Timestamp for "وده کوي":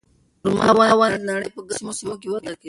2.29-2.57